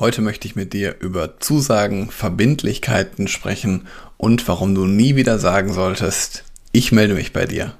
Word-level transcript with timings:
Heute 0.00 0.22
möchte 0.22 0.48
ich 0.48 0.56
mit 0.56 0.72
dir 0.72 0.96
über 1.00 1.40
Zusagen, 1.40 2.10
Verbindlichkeiten 2.10 3.28
sprechen 3.28 3.86
und 4.16 4.48
warum 4.48 4.74
du 4.74 4.86
nie 4.86 5.14
wieder 5.14 5.38
sagen 5.38 5.74
solltest, 5.74 6.44
ich 6.72 6.90
melde 6.90 7.12
mich 7.12 7.34
bei 7.34 7.44
dir. 7.44 7.74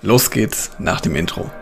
Los 0.00 0.32
geht's 0.32 0.72
nach 0.80 1.00
dem 1.00 1.14
Intro. 1.14 1.52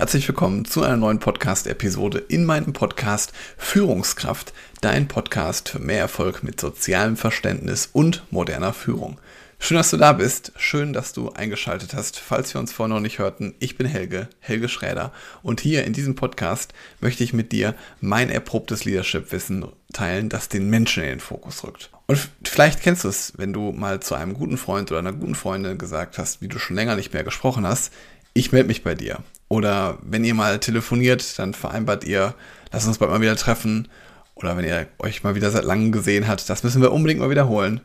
Herzlich 0.00 0.26
willkommen 0.28 0.64
zu 0.64 0.82
einer 0.82 0.96
neuen 0.96 1.18
Podcast-Episode 1.18 2.24
in 2.28 2.46
meinem 2.46 2.72
Podcast 2.72 3.34
Führungskraft, 3.58 4.54
dein 4.80 5.08
Podcast 5.08 5.68
für 5.68 5.78
mehr 5.78 5.98
Erfolg 5.98 6.42
mit 6.42 6.58
sozialem 6.58 7.18
Verständnis 7.18 7.90
und 7.92 8.22
moderner 8.30 8.72
Führung. 8.72 9.20
Schön, 9.58 9.76
dass 9.76 9.90
du 9.90 9.98
da 9.98 10.14
bist. 10.14 10.52
Schön, 10.56 10.94
dass 10.94 11.12
du 11.12 11.32
eingeschaltet 11.32 11.92
hast. 11.92 12.18
Falls 12.18 12.54
wir 12.54 12.62
uns 12.62 12.72
vorher 12.72 12.94
noch 12.94 13.02
nicht 13.02 13.18
hörten, 13.18 13.54
ich 13.58 13.76
bin 13.76 13.86
Helge, 13.86 14.30
Helge 14.38 14.70
Schräder. 14.70 15.12
Und 15.42 15.60
hier 15.60 15.84
in 15.84 15.92
diesem 15.92 16.14
Podcast 16.14 16.72
möchte 17.02 17.22
ich 17.22 17.34
mit 17.34 17.52
dir 17.52 17.74
mein 18.00 18.30
erprobtes 18.30 18.86
Leadership-Wissen 18.86 19.66
teilen, 19.92 20.30
das 20.30 20.48
den 20.48 20.70
Menschen 20.70 21.02
in 21.02 21.10
den 21.10 21.20
Fokus 21.20 21.62
rückt. 21.62 21.90
Und 22.06 22.30
vielleicht 22.42 22.80
kennst 22.80 23.04
du 23.04 23.08
es, 23.08 23.34
wenn 23.36 23.52
du 23.52 23.72
mal 23.72 24.00
zu 24.00 24.14
einem 24.14 24.32
guten 24.32 24.56
Freund 24.56 24.90
oder 24.90 25.00
einer 25.00 25.12
guten 25.12 25.34
Freundin 25.34 25.76
gesagt 25.76 26.16
hast, 26.16 26.40
wie 26.40 26.48
du 26.48 26.58
schon 26.58 26.76
länger 26.76 26.96
nicht 26.96 27.12
mehr 27.12 27.22
gesprochen 27.22 27.66
hast, 27.66 27.92
ich 28.32 28.50
melde 28.50 28.68
mich 28.68 28.82
bei 28.82 28.94
dir. 28.94 29.22
Oder 29.50 29.98
wenn 30.02 30.24
ihr 30.24 30.34
mal 30.34 30.60
telefoniert, 30.60 31.36
dann 31.40 31.54
vereinbart 31.54 32.04
ihr, 32.04 32.34
lass 32.70 32.86
uns 32.86 32.98
bald 32.98 33.10
mal 33.10 33.20
wieder 33.20 33.34
treffen. 33.34 33.88
Oder 34.36 34.56
wenn 34.56 34.64
ihr 34.64 34.86
euch 35.00 35.24
mal 35.24 35.34
wieder 35.34 35.50
seit 35.50 35.64
langem 35.64 35.90
gesehen 35.90 36.28
habt, 36.28 36.48
das 36.48 36.62
müssen 36.62 36.80
wir 36.80 36.92
unbedingt 36.92 37.20
mal 37.20 37.30
wiederholen. 37.30 37.80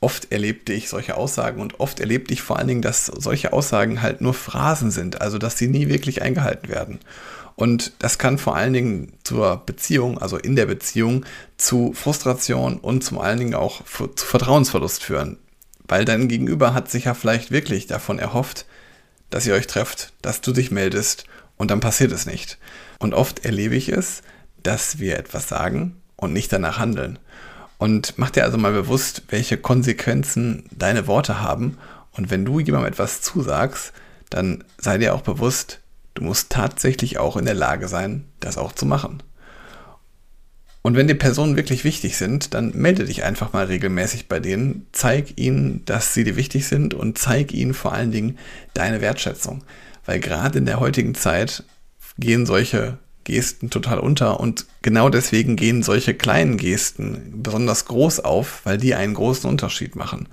Oft 0.00 0.30
erlebte 0.30 0.72
ich 0.72 0.88
solche 0.88 1.16
Aussagen 1.16 1.60
und 1.60 1.80
oft 1.80 1.98
erlebte 1.98 2.32
ich 2.32 2.40
vor 2.40 2.56
allen 2.56 2.68
Dingen, 2.68 2.82
dass 2.82 3.06
solche 3.06 3.52
Aussagen 3.52 4.00
halt 4.00 4.20
nur 4.20 4.32
Phrasen 4.32 4.92
sind, 4.92 5.20
also 5.20 5.38
dass 5.38 5.58
sie 5.58 5.66
nie 5.66 5.88
wirklich 5.88 6.22
eingehalten 6.22 6.68
werden. 6.68 7.00
Und 7.56 7.94
das 7.98 8.18
kann 8.18 8.38
vor 8.38 8.54
allen 8.54 8.72
Dingen 8.72 9.12
zur 9.24 9.56
Beziehung, 9.66 10.18
also 10.18 10.36
in 10.36 10.54
der 10.54 10.66
Beziehung, 10.66 11.26
zu 11.56 11.94
Frustration 11.94 12.78
und 12.78 13.02
zum 13.02 13.18
allen 13.18 13.38
Dingen 13.38 13.54
auch 13.54 13.82
zu 13.84 14.24
Vertrauensverlust 14.24 15.02
führen. 15.02 15.36
Weil 15.88 16.04
dein 16.04 16.28
Gegenüber 16.28 16.74
hat 16.74 16.88
sich 16.88 17.06
ja 17.06 17.14
vielleicht 17.14 17.50
wirklich 17.50 17.88
davon 17.88 18.20
erhofft, 18.20 18.66
dass 19.30 19.46
ihr 19.46 19.54
euch 19.54 19.66
trefft, 19.66 20.12
dass 20.22 20.40
du 20.40 20.52
dich 20.52 20.70
meldest 20.70 21.24
und 21.56 21.70
dann 21.70 21.80
passiert 21.80 22.12
es 22.12 22.26
nicht. 22.26 22.58
Und 22.98 23.14
oft 23.14 23.44
erlebe 23.44 23.76
ich 23.76 23.88
es, 23.90 24.22
dass 24.62 24.98
wir 24.98 25.18
etwas 25.18 25.48
sagen 25.48 26.00
und 26.16 26.32
nicht 26.32 26.52
danach 26.52 26.78
handeln. 26.78 27.18
Und 27.78 28.14
mach 28.18 28.30
dir 28.30 28.44
also 28.44 28.58
mal 28.58 28.72
bewusst, 28.72 29.22
welche 29.28 29.56
Konsequenzen 29.56 30.64
deine 30.72 31.06
Worte 31.06 31.40
haben. 31.40 31.78
Und 32.12 32.30
wenn 32.30 32.44
du 32.44 32.58
jemandem 32.58 32.92
etwas 32.92 33.22
zusagst, 33.22 33.92
dann 34.30 34.64
sei 34.78 34.98
dir 34.98 35.14
auch 35.14 35.22
bewusst, 35.22 35.80
du 36.14 36.24
musst 36.24 36.50
tatsächlich 36.50 37.18
auch 37.18 37.36
in 37.36 37.44
der 37.44 37.54
Lage 37.54 37.86
sein, 37.88 38.24
das 38.40 38.58
auch 38.58 38.72
zu 38.72 38.84
machen. 38.84 39.22
Und 40.82 40.96
wenn 40.96 41.08
die 41.08 41.14
Personen 41.14 41.56
wirklich 41.56 41.84
wichtig 41.84 42.16
sind, 42.16 42.54
dann 42.54 42.72
melde 42.74 43.04
dich 43.04 43.24
einfach 43.24 43.52
mal 43.52 43.66
regelmäßig 43.66 44.28
bei 44.28 44.40
denen, 44.40 44.86
zeig 44.92 45.38
ihnen, 45.38 45.84
dass 45.84 46.14
sie 46.14 46.24
dir 46.24 46.36
wichtig 46.36 46.66
sind 46.66 46.94
und 46.94 47.18
zeig 47.18 47.52
ihnen 47.52 47.74
vor 47.74 47.92
allen 47.92 48.12
Dingen 48.12 48.38
deine 48.74 49.00
Wertschätzung. 49.00 49.64
Weil 50.06 50.20
gerade 50.20 50.58
in 50.58 50.66
der 50.66 50.80
heutigen 50.80 51.14
Zeit 51.14 51.64
gehen 52.18 52.46
solche 52.46 52.98
Gesten 53.24 53.68
total 53.68 53.98
unter 53.98 54.40
und 54.40 54.64
genau 54.80 55.10
deswegen 55.10 55.56
gehen 55.56 55.82
solche 55.82 56.14
kleinen 56.14 56.56
Gesten 56.56 57.42
besonders 57.42 57.84
groß 57.84 58.20
auf, 58.20 58.62
weil 58.64 58.78
die 58.78 58.94
einen 58.94 59.12
großen 59.12 59.48
Unterschied 59.50 59.96
machen. 59.96 60.28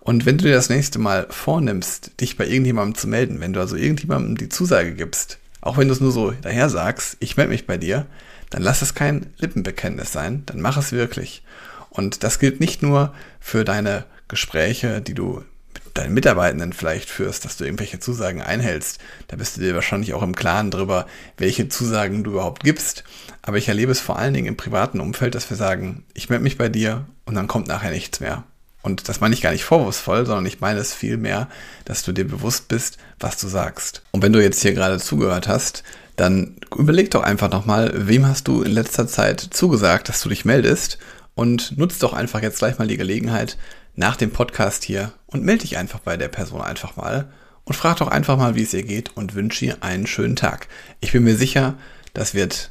Und 0.00 0.24
wenn 0.24 0.38
du 0.38 0.44
dir 0.44 0.54
das 0.54 0.70
nächste 0.70 0.98
Mal 0.98 1.26
vornimmst, 1.28 2.12
dich 2.20 2.38
bei 2.38 2.46
irgendjemandem 2.46 2.94
zu 2.94 3.06
melden, 3.06 3.40
wenn 3.40 3.52
du 3.52 3.60
also 3.60 3.76
irgendjemandem 3.76 4.38
die 4.38 4.48
Zusage 4.48 4.94
gibst, 4.94 5.38
auch 5.60 5.76
wenn 5.76 5.88
du 5.88 5.94
es 5.94 6.00
nur 6.00 6.12
so 6.12 6.32
daher 6.42 6.68
sagst, 6.68 7.16
ich 7.20 7.36
melde 7.36 7.52
mich 7.52 7.66
bei 7.66 7.76
dir, 7.76 8.06
dann 8.50 8.62
lass 8.62 8.82
es 8.82 8.94
kein 8.94 9.32
Lippenbekenntnis 9.38 10.12
sein, 10.12 10.42
dann 10.46 10.60
mach 10.60 10.76
es 10.76 10.92
wirklich. 10.92 11.42
Und 11.90 12.22
das 12.24 12.38
gilt 12.38 12.60
nicht 12.60 12.82
nur 12.82 13.14
für 13.40 13.64
deine 13.64 14.04
Gespräche, 14.28 15.00
die 15.00 15.14
du 15.14 15.44
mit 15.74 15.98
deinen 15.98 16.14
Mitarbeitenden 16.14 16.72
vielleicht 16.72 17.08
führst, 17.08 17.44
dass 17.44 17.56
du 17.56 17.64
irgendwelche 17.64 17.98
Zusagen 17.98 18.42
einhältst. 18.42 19.00
Da 19.26 19.36
bist 19.36 19.56
du 19.56 19.60
dir 19.60 19.74
wahrscheinlich 19.74 20.14
auch 20.14 20.22
im 20.22 20.36
Klaren 20.36 20.70
darüber, 20.70 21.06
welche 21.36 21.68
Zusagen 21.68 22.22
du 22.22 22.32
überhaupt 22.32 22.62
gibst. 22.62 23.02
Aber 23.42 23.56
ich 23.56 23.68
erlebe 23.68 23.90
es 23.90 24.00
vor 24.00 24.18
allen 24.18 24.34
Dingen 24.34 24.46
im 24.46 24.56
privaten 24.56 25.00
Umfeld, 25.00 25.34
dass 25.34 25.50
wir 25.50 25.56
sagen, 25.56 26.04
ich 26.14 26.28
melde 26.28 26.44
mich 26.44 26.58
bei 26.58 26.68
dir 26.68 27.06
und 27.24 27.34
dann 27.34 27.48
kommt 27.48 27.66
nachher 27.66 27.90
nichts 27.90 28.20
mehr. 28.20 28.44
Und 28.82 29.08
das 29.08 29.20
meine 29.20 29.34
ich 29.34 29.42
gar 29.42 29.52
nicht 29.52 29.64
vorwurfsvoll, 29.64 30.24
sondern 30.24 30.46
ich 30.46 30.60
meine 30.60 30.80
es 30.80 30.94
vielmehr, 30.94 31.48
dass 31.84 32.02
du 32.02 32.12
dir 32.12 32.26
bewusst 32.26 32.68
bist, 32.68 32.96
was 33.18 33.36
du 33.36 33.48
sagst. 33.48 34.02
Und 34.12 34.22
wenn 34.22 34.32
du 34.32 34.42
jetzt 34.42 34.62
hier 34.62 34.72
gerade 34.72 34.98
zugehört 34.98 35.48
hast, 35.48 35.82
dann 36.16 36.56
überleg 36.76 37.10
doch 37.10 37.22
einfach 37.22 37.50
nochmal, 37.50 37.92
wem 37.94 38.26
hast 38.26 38.48
du 38.48 38.62
in 38.62 38.72
letzter 38.72 39.06
Zeit 39.06 39.40
zugesagt, 39.40 40.08
dass 40.08 40.22
du 40.22 40.28
dich 40.28 40.44
meldest 40.44 40.98
und 41.34 41.76
nutzt 41.78 42.02
doch 42.02 42.12
einfach 42.12 42.42
jetzt 42.42 42.58
gleich 42.58 42.78
mal 42.78 42.88
die 42.88 42.96
Gelegenheit 42.96 43.56
nach 43.96 44.16
dem 44.16 44.30
Podcast 44.30 44.84
hier 44.84 45.12
und 45.26 45.44
melde 45.44 45.62
dich 45.62 45.76
einfach 45.76 46.00
bei 46.00 46.16
der 46.16 46.28
Person 46.28 46.62
einfach 46.62 46.96
mal 46.96 47.30
und 47.64 47.74
frag 47.74 47.98
doch 47.98 48.08
einfach 48.08 48.36
mal, 48.36 48.54
wie 48.54 48.62
es 48.62 48.74
ihr 48.74 48.82
geht 48.82 49.16
und 49.16 49.34
wünsche 49.34 49.64
ihr 49.64 49.82
einen 49.82 50.06
schönen 50.06 50.36
Tag. 50.36 50.68
Ich 51.00 51.12
bin 51.12 51.24
mir 51.24 51.36
sicher, 51.36 51.74
das 52.14 52.34
wird 52.34 52.70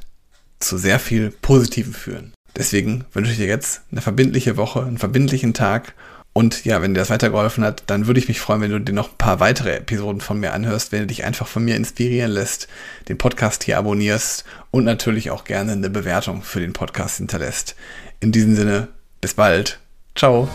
zu 0.58 0.76
sehr 0.76 0.98
viel 0.98 1.30
Positivem 1.30 1.94
führen. 1.94 2.32
Deswegen 2.56 3.04
wünsche 3.12 3.30
ich 3.32 3.38
dir 3.38 3.46
jetzt 3.46 3.82
eine 3.90 4.00
verbindliche 4.00 4.56
Woche, 4.56 4.82
einen 4.82 4.98
verbindlichen 4.98 5.54
Tag 5.54 5.94
und 6.32 6.64
ja, 6.64 6.80
wenn 6.80 6.94
dir 6.94 7.00
das 7.00 7.10
weitergeholfen 7.10 7.64
hat, 7.64 7.82
dann 7.86 8.06
würde 8.06 8.20
ich 8.20 8.28
mich 8.28 8.40
freuen, 8.40 8.60
wenn 8.60 8.70
du 8.70 8.80
dir 8.80 8.92
noch 8.92 9.10
ein 9.10 9.18
paar 9.18 9.40
weitere 9.40 9.74
Episoden 9.76 10.20
von 10.20 10.38
mir 10.38 10.52
anhörst, 10.52 10.92
wenn 10.92 11.00
du 11.00 11.06
dich 11.08 11.24
einfach 11.24 11.48
von 11.48 11.64
mir 11.64 11.74
inspirieren 11.74 12.30
lässt, 12.30 12.68
den 13.08 13.18
Podcast 13.18 13.64
hier 13.64 13.78
abonnierst 13.78 14.44
und 14.70 14.84
natürlich 14.84 15.30
auch 15.30 15.44
gerne 15.44 15.72
eine 15.72 15.90
Bewertung 15.90 16.42
für 16.42 16.60
den 16.60 16.72
Podcast 16.72 17.16
hinterlässt. 17.16 17.74
In 18.20 18.30
diesem 18.30 18.54
Sinne, 18.54 18.88
bis 19.20 19.34
bald. 19.34 19.80
Ciao. 20.14 20.48